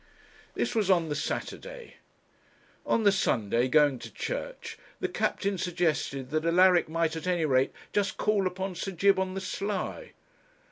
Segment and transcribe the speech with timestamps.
[0.55, 1.97] This was on the Saturday.
[2.87, 7.71] On the Sunday, going to church, the captain suggested that Alaric might, at any rate,
[7.93, 10.13] just call upon Sir Jib on the sly.